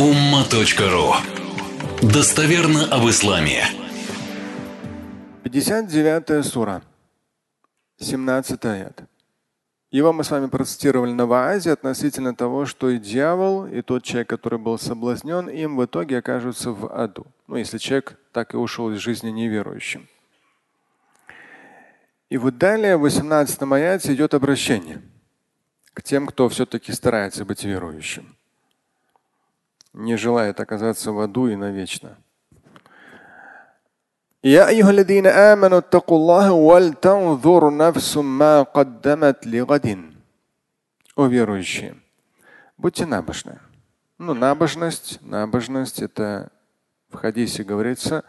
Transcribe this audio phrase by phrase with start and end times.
[0.00, 1.12] umma.ru
[2.00, 3.64] Достоверно об исламе.
[5.42, 6.82] 59 сура.
[7.98, 9.02] 17 аят.
[9.90, 14.30] Его мы с вами процитировали на Ваазе относительно того, что и дьявол, и тот человек,
[14.30, 17.26] который был соблазнен, им в итоге окажутся в аду.
[17.46, 20.08] Ну, если человек так и ушел из жизни неверующим.
[22.30, 25.02] И вот далее в 18 аяте идет обращение
[25.92, 28.34] к тем, кто все-таки старается быть верующим
[29.95, 32.17] не желает оказаться в аду и навечно.
[34.43, 40.13] يا أيها الذين آمنوا اتقوا الله ولتنظر نفس ما قدمت لغد.
[41.15, 41.95] О верующие,
[42.77, 43.59] будьте набожны.
[44.19, 46.51] Ну, набожность, набожность – это
[47.09, 48.23] в хадисе говорится,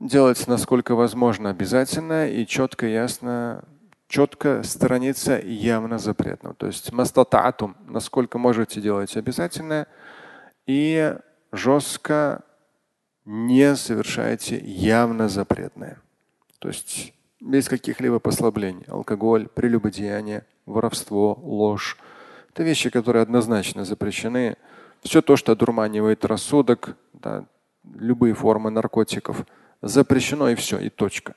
[0.00, 3.64] делать насколько возможно обязательно и четко, ясно,
[4.06, 6.54] четко сторониться явно запретного.
[6.54, 9.96] То есть мастататум, насколько можете делать обязательное –
[10.65, 11.15] и
[11.51, 12.43] жестко
[13.25, 16.01] не совершайте явно запретное.
[16.59, 18.85] То есть без каких-либо послаблений.
[18.87, 21.97] Алкоголь, прелюбодеяние, воровство, ложь.
[22.49, 24.57] Это вещи, которые однозначно запрещены.
[25.01, 27.45] Все то, что одурманивает рассудок, да,
[27.83, 29.45] любые формы наркотиков,
[29.81, 31.35] запрещено и все, и точка.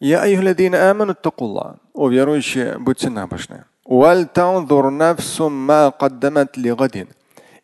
[0.00, 0.26] Я
[1.92, 3.66] О верующие, будьте набожны.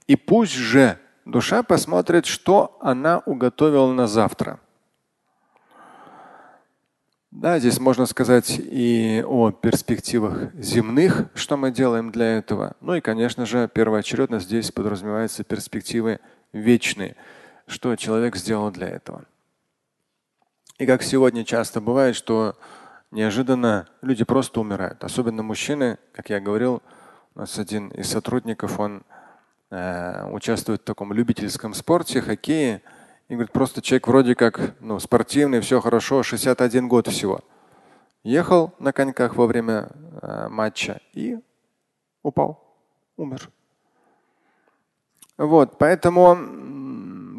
[0.09, 4.59] И пусть же душа посмотрит, что она уготовила на завтра.
[7.31, 12.75] Да, здесь можно сказать и о перспективах земных, что мы делаем для этого.
[12.81, 16.19] Ну и, конечно же, первоочередно здесь подразумеваются перспективы
[16.53, 17.15] вечные,
[17.69, 19.27] что человек сделал для этого.
[20.79, 22.57] И как сегодня часто бывает, что
[23.11, 25.03] неожиданно люди просто умирают.
[25.05, 26.83] Особенно мужчины, как я говорил,
[27.35, 29.03] у нас один из сотрудников, он
[29.71, 32.83] э, участвует в таком любительском спорте, хоккее.
[33.29, 37.41] И говорит, просто человек вроде как ну, спортивный, все хорошо, 61 год всего.
[38.23, 39.89] Ехал на коньках во время
[40.23, 41.39] э, матча и
[42.23, 42.63] упал,
[43.17, 43.51] умер.
[45.37, 46.39] Вот, поэтому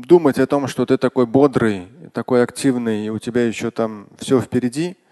[0.05, 4.39] думать о том, что ты такой бодрый, такой активный, и у тебя еще там все
[4.39, 4.97] впереди–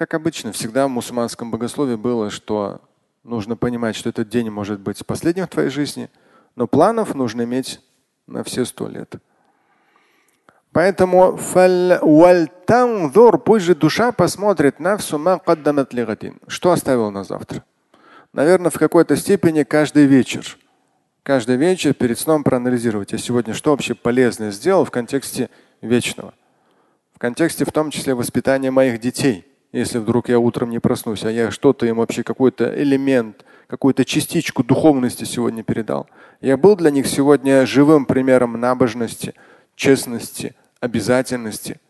[0.00, 2.80] как обычно, всегда в мусульманском богословии было, что
[3.22, 6.08] нужно понимать, что этот день может быть последним в твоей жизни,
[6.56, 7.82] но планов нужно иметь
[8.26, 9.16] на все сто лет.
[10.72, 11.36] Поэтому
[13.36, 14.96] пусть же душа посмотрит на
[16.46, 17.62] что оставил на завтра.
[18.32, 20.56] Наверное, в какой-то степени каждый вечер.
[21.22, 25.50] Каждый вечер перед сном проанализировать, я сегодня что вообще полезное сделал в контексте
[25.82, 26.32] вечного.
[27.14, 31.30] В контексте в том числе воспитания моих детей– если вдруг я утром не проснусь, а
[31.30, 36.08] я что-то им вообще какой-то элемент, какую-то частичку духовности сегодня передал.
[36.40, 39.34] Я был для них сегодня живым примером набожности,
[39.76, 41.80] честности, обязательности.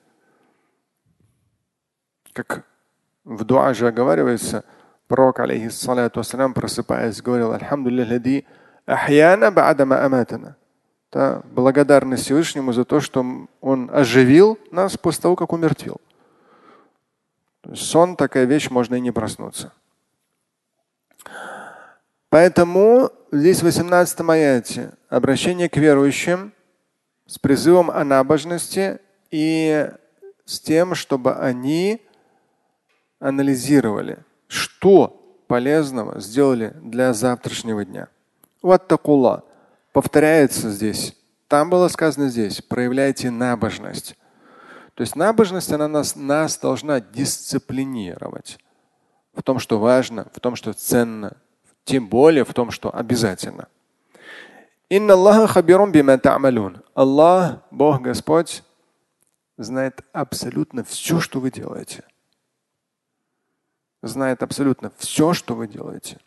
[2.33, 2.65] Как
[3.25, 4.65] в дуа же оговаривается,
[5.09, 8.47] пророк, алейхиссалату вассалям, просыпаясь, говорил, Альхамдулиллахи,
[8.87, 10.57] ахьяна ба'адама аматана.
[11.13, 13.25] Да, благодарность Всевышнему за то, что
[13.61, 16.01] Он оживил нас после того, как умертвил.
[17.75, 19.73] Сон такая вещь, можно и не проснуться.
[22.29, 26.53] Поэтому здесь в 18 аяте обращение к верующим
[27.27, 29.91] с призывом о набожности и
[30.45, 32.01] с тем, чтобы они
[33.19, 35.17] анализировали, что
[35.47, 38.09] полезного сделали для завтрашнего дня.
[38.63, 39.45] Вот такула.
[39.93, 41.17] Повторяется здесь.
[41.49, 42.63] Там было сказано здесь.
[42.63, 44.17] Проявляйте набожность.
[45.01, 48.59] То есть набожность, она нас, нас должна дисциплинировать
[49.33, 51.39] в том, что важно, в том, что ценно,
[51.85, 53.69] тем более в том, что обязательно.
[56.93, 58.63] Аллах, Бог Господь,
[59.57, 62.05] знает абсолютно все, что вы делаете.
[64.03, 66.19] Знает абсолютно все, что вы делаете.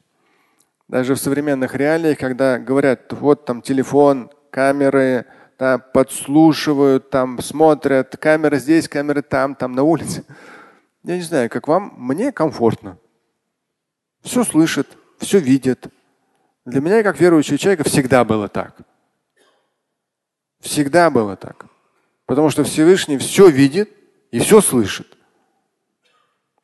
[0.88, 5.28] Даже в современных реалиях, когда говорят, вот там телефон, камеры,
[5.58, 10.26] да, подслушивают, там смотрят, камера здесь, камеры там, там на улице.
[11.03, 12.97] Я не знаю, как вам, мне комфортно.
[14.22, 14.88] Все слышит,
[15.20, 15.88] все видит.
[16.66, 18.78] Для меня, как верующего человека, всегда было так.
[20.61, 21.66] Всегда было так.
[22.26, 23.90] Потому что Всевышний все видит
[24.32, 25.17] и все слышит.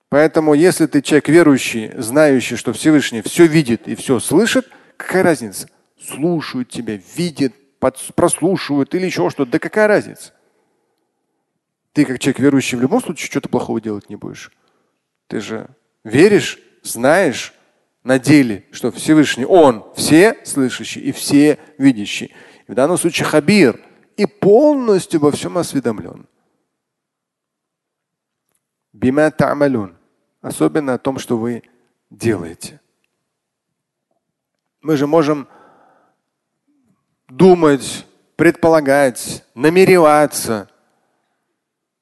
[0.08, 5.70] Поэтому, если ты человек верующий, знающий, что Всевышний все видит и все слышит, какая разница?
[6.02, 9.52] Слушают тебя, видят, прослушивают или еще что-то.
[9.52, 10.34] Да какая разница?
[11.94, 14.52] Ты как человек верующий в любом случае что-то плохого делать не будешь.
[15.28, 15.70] Ты же
[16.04, 17.54] веришь, знаешь,
[18.04, 22.34] на деле, что Всевышний, Он все слышащий и все видящий.
[22.68, 23.82] В данном случае хабир
[24.18, 26.28] и полностью во всем осведомлен.
[28.94, 29.96] Бима та'малун.
[30.42, 31.64] Особенно о том, что вы
[32.10, 32.80] делаете.
[34.82, 35.48] Мы же можем
[37.30, 38.06] думать,
[38.36, 40.70] предполагать, намереваться,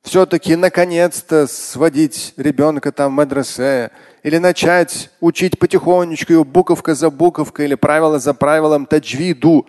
[0.08, 3.92] все-таки наконец-то сводить ребенка там в медресе
[4.24, 9.68] или начать учить потихонечку его буковка за буковкой или правило за правилом таджвиду.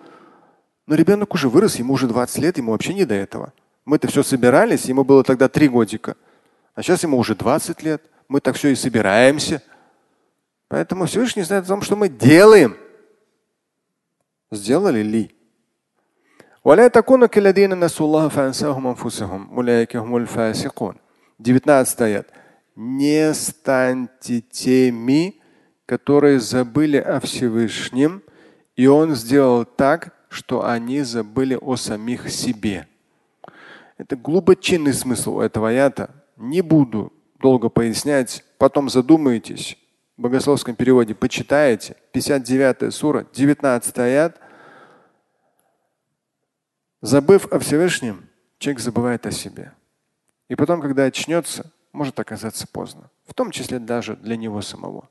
[0.87, 3.51] Но ребенок уже вырос, ему уже 20 лет, ему вообще не до этого.
[3.83, 6.15] Мы-то все собирались, ему было тогда три годика.
[6.73, 8.01] А сейчас ему уже 20 лет.
[8.29, 9.61] Мы так все и собираемся.
[10.69, 12.77] Поэтому Всевышний знает о том, что мы делаем.
[14.51, 15.35] Сделали ли?
[16.64, 20.94] ولا تكونوا كالذين نسوا الله فأنساهم أنفسهم أولئك هم الفاسقون
[21.40, 22.26] 19 аят.
[22.76, 25.34] Не станьте теми,
[25.86, 28.22] которые забыли о Всевышнем,
[28.76, 32.88] и Он сделал так, что они забыли о самих себе.
[33.98, 36.10] Это глубочинный смысл этого аята.
[36.36, 39.78] Не буду долго пояснять, потом задумаетесь.
[40.16, 41.96] В богословском переводе почитаете.
[42.12, 44.44] 59 сура, 19 аят –
[47.01, 49.73] Забыв о Всевышнем, человек забывает о себе.
[50.49, 53.09] И потом, когда очнется, может оказаться поздно.
[53.25, 55.09] В том числе даже для него самого.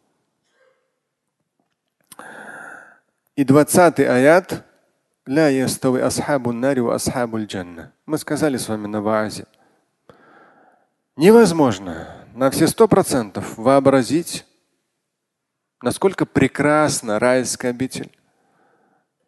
[3.37, 4.65] И 20 аят.
[5.25, 7.93] Ля ястави асхабу нари ва асхабу джанна.
[8.07, 9.47] Мы сказали с вами на ваазе.
[11.17, 14.47] Невозможно на все сто процентов вообразить,
[15.83, 18.18] насколько прекрасна райская обитель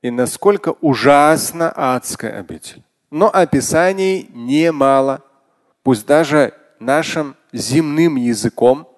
[0.03, 2.83] и насколько ужасна адская обитель.
[3.11, 5.23] Но описаний немало,
[5.83, 8.89] пусть даже нашим земным языком,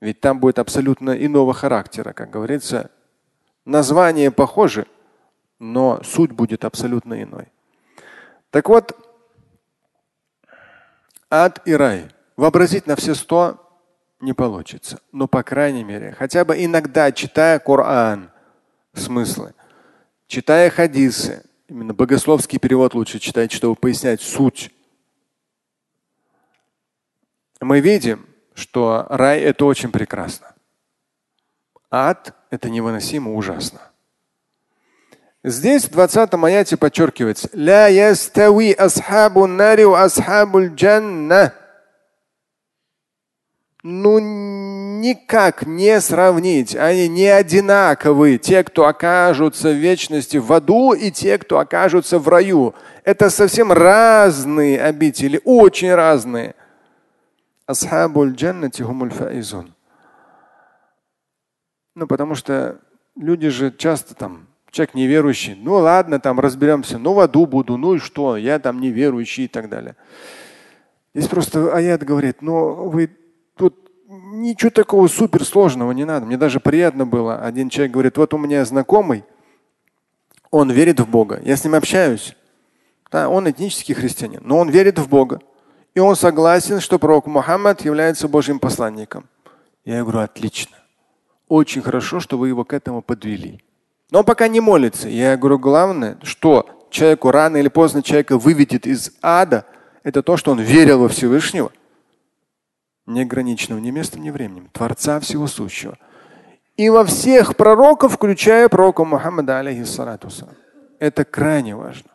[0.00, 2.90] ведь там будет абсолютно иного характера, как говорится,
[3.64, 4.86] название похоже,
[5.58, 7.48] но суть будет абсолютно иной.
[8.50, 8.96] Так вот,
[11.30, 13.60] ад и рай вообразить на все сто
[14.20, 15.00] не получится.
[15.12, 18.30] Но, по крайней мере, хотя бы иногда, читая Коран,
[18.94, 19.54] смыслы.
[20.26, 24.70] Читая хадисы, именно богословский перевод лучше читать, чтобы пояснять суть.
[27.60, 30.54] Мы видим, что рай это очень прекрасно.
[31.90, 33.80] Ад это невыносимо ужасно.
[35.44, 41.52] Здесь в 20 аяте подчеркивается «Ля ястави асхабу нари асхабу джанна».
[43.82, 44.18] Ну
[45.04, 46.74] никак не сравнить.
[46.74, 48.38] Они не одинаковые.
[48.38, 52.74] Те, кто окажутся в вечности в аду, и те, кто окажутся в раю.
[53.04, 56.54] Это совсем разные обители, очень разные.
[61.94, 62.80] Ну, потому что
[63.16, 67.94] люди же часто там, человек неверующий, ну ладно, там разберемся, ну в аду буду, ну
[67.94, 69.96] и что, я там неверующий и так далее.
[71.14, 73.10] Здесь просто аят говорит, ну вы
[74.42, 76.26] ничего такого суперсложного не надо.
[76.26, 77.36] Мне даже приятно было.
[77.36, 79.24] Один человек говорит, вот у меня знакомый,
[80.50, 81.40] он верит в Бога.
[81.44, 82.36] Я с ним общаюсь.
[83.10, 85.40] Да, он этнический христианин, но он верит в Бога.
[85.94, 89.28] И он согласен, что пророк Мухаммад является Божьим посланником.
[89.84, 90.76] Я говорю, отлично.
[91.48, 93.62] Очень хорошо, что вы его к этому подвели.
[94.10, 95.08] Но он пока не молится.
[95.08, 99.66] Я говорю, главное, что человеку рано или поздно человека выведет из ада,
[100.02, 101.70] это то, что он верил во Всевышнего–
[103.06, 105.98] неограниченного ни местом, ни временем, Творца всего сущего.
[106.76, 110.28] И во всех пророков, включая пророка Мухаммада, алейхиссалату
[110.98, 112.10] Это крайне важно.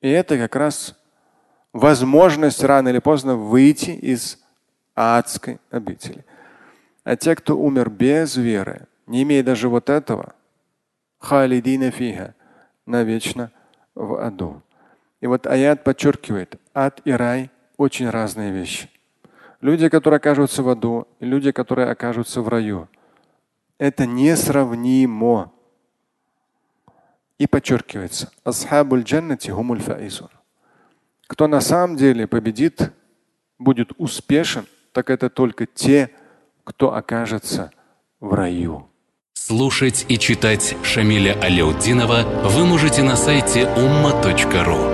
[0.00, 0.96] И это как раз
[1.72, 4.38] возможность рано или поздно выйти из
[4.94, 6.24] адской обители.
[7.04, 10.34] А те, кто умер без веры, не имея даже вот этого,
[11.18, 12.34] халидина фиха,
[12.86, 13.50] навечно
[13.94, 14.62] в аду.
[15.20, 18.90] И вот аят подчеркивает, ад и рай очень разные вещи.
[19.64, 22.86] Люди, которые окажутся в аду, и люди, которые окажутся в раю.
[23.78, 25.52] Это несравнимо.
[27.38, 30.28] И подчеркивается, асхабуль джаннати хумуль фаизун.
[31.26, 32.92] Кто на самом деле победит,
[33.58, 36.10] будет успешен, так это только те,
[36.64, 37.70] кто окажется
[38.20, 38.86] в раю.
[39.32, 44.93] Слушать и читать Шамиля Аляутдинова вы можете на сайте umma.ru.